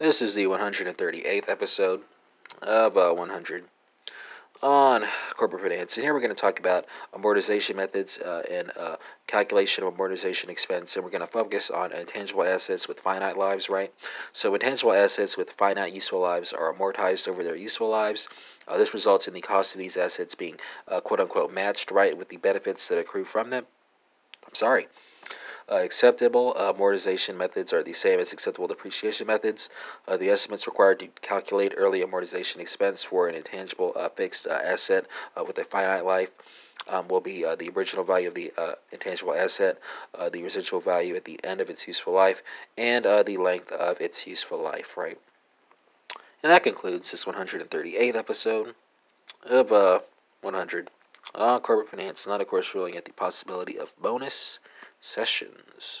This 0.00 0.22
is 0.22 0.36
the 0.36 0.44
138th 0.44 1.48
episode 1.48 2.02
of 2.62 2.96
uh, 2.96 3.12
100 3.12 3.64
on 4.62 5.04
corporate 5.36 5.60
finance. 5.60 5.96
And 5.96 6.04
here 6.04 6.14
we're 6.14 6.20
going 6.20 6.32
to 6.32 6.40
talk 6.40 6.60
about 6.60 6.86
amortization 7.12 7.74
methods 7.74 8.16
uh, 8.18 8.44
and 8.48 8.70
uh, 8.78 8.94
calculation 9.26 9.82
of 9.82 9.92
amortization 9.92 10.50
expense. 10.50 10.94
And 10.94 11.04
we're 11.04 11.10
going 11.10 11.22
to 11.22 11.26
focus 11.26 11.68
on 11.68 11.90
intangible 11.90 12.44
assets 12.44 12.86
with 12.86 13.00
finite 13.00 13.36
lives, 13.36 13.68
right? 13.68 13.92
So, 14.32 14.54
intangible 14.54 14.92
assets 14.92 15.36
with 15.36 15.50
finite 15.50 15.92
useful 15.92 16.20
lives 16.20 16.52
are 16.52 16.72
amortized 16.72 17.26
over 17.26 17.42
their 17.42 17.56
useful 17.56 17.88
lives. 17.88 18.28
Uh, 18.68 18.78
this 18.78 18.94
results 18.94 19.26
in 19.26 19.34
the 19.34 19.40
cost 19.40 19.74
of 19.74 19.80
these 19.80 19.96
assets 19.96 20.36
being 20.36 20.58
uh, 20.86 21.00
quote 21.00 21.18
unquote 21.18 21.52
matched, 21.52 21.90
right, 21.90 22.16
with 22.16 22.28
the 22.28 22.36
benefits 22.36 22.86
that 22.86 22.98
accrue 22.98 23.24
from 23.24 23.50
them. 23.50 23.66
I'm 24.46 24.54
sorry. 24.54 24.86
Uh, 25.70 25.76
acceptable 25.76 26.54
uh, 26.56 26.72
amortization 26.72 27.36
methods 27.36 27.74
are 27.74 27.82
the 27.82 27.92
same 27.92 28.18
as 28.18 28.32
acceptable 28.32 28.66
depreciation 28.66 29.26
methods. 29.26 29.68
Uh, 30.06 30.16
the 30.16 30.30
estimates 30.30 30.66
required 30.66 30.98
to 30.98 31.08
calculate 31.20 31.74
early 31.76 32.00
amortization 32.00 32.56
expense 32.56 33.04
for 33.04 33.28
an 33.28 33.34
intangible 33.34 33.92
uh, 33.94 34.08
fixed 34.08 34.46
uh, 34.46 34.60
asset 34.64 35.04
uh, 35.36 35.44
with 35.44 35.58
a 35.58 35.64
finite 35.64 36.06
life 36.06 36.30
um, 36.88 37.06
will 37.08 37.20
be 37.20 37.42
the 37.58 37.70
original 37.76 38.02
value 38.02 38.28
of 38.28 38.34
the 38.34 38.50
intangible 38.92 39.34
asset, 39.34 39.78
the 40.32 40.42
residual 40.42 40.80
value 40.80 41.14
at 41.16 41.24
the 41.26 41.38
end 41.44 41.60
of 41.60 41.68
its 41.68 41.86
useful 41.86 42.14
life, 42.14 42.42
and 42.78 43.04
the 43.04 43.36
length 43.36 43.70
of 43.72 44.00
its 44.00 44.26
useful 44.26 44.62
life, 44.62 44.96
right? 44.96 45.18
And 46.42 46.50
that 46.50 46.62
concludes 46.62 47.10
this 47.10 47.26
138th 47.26 48.14
episode 48.14 48.74
of 49.44 49.70
100 50.40 50.90
corporate 51.34 51.88
finance, 51.88 52.26
not 52.26 52.40
of 52.40 52.48
course 52.48 52.74
ruling 52.74 52.96
at 52.96 53.04
the 53.04 53.12
possibility 53.12 53.78
of 53.78 53.92
bonus 54.00 54.60
sessions 55.00 55.96